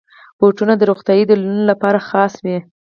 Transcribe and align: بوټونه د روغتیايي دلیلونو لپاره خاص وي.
بوټونه 0.39 0.73
د 0.77 0.81
روغتیايي 0.89 1.23
دلیلونو 1.27 1.63
لپاره 1.71 2.05
خاص 2.09 2.33
وي. 2.45 2.57